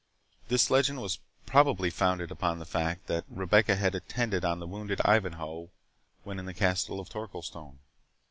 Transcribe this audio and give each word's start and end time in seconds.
This 0.47 0.71
legend 0.71 0.99
was 0.99 1.19
probably 1.45 1.91
founded 1.91 2.31
upon 2.31 2.57
the 2.57 2.65
fact, 2.65 3.05
that 3.05 3.23
Rebecca 3.29 3.75
had 3.75 3.93
attended 3.93 4.43
on 4.43 4.57
the 4.59 4.65
wounded 4.65 4.99
Ivanhoe 5.05 5.69
when 6.23 6.39
in 6.39 6.45
the 6.47 6.55
castle 6.55 6.99
of 6.99 7.07
Torquilstone. 7.07 7.77